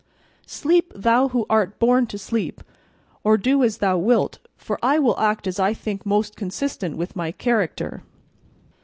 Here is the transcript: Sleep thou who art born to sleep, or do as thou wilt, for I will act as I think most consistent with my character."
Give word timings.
Sleep 0.47 0.91
thou 0.95 1.27
who 1.27 1.45
art 1.47 1.77
born 1.77 2.07
to 2.07 2.17
sleep, 2.17 2.63
or 3.23 3.37
do 3.37 3.61
as 3.63 3.77
thou 3.77 3.99
wilt, 3.99 4.39
for 4.57 4.79
I 4.81 4.97
will 4.97 5.15
act 5.19 5.45
as 5.45 5.59
I 5.59 5.75
think 5.75 6.07
most 6.07 6.35
consistent 6.35 6.97
with 6.97 7.15
my 7.15 7.31
character." 7.31 8.01